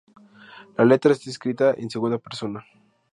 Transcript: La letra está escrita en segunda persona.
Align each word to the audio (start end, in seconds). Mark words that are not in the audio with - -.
La 0.77 0.83
letra 0.83 1.11
está 1.13 1.29
escrita 1.29 1.75
en 1.77 1.91
segunda 1.91 2.17
persona. 2.17 2.65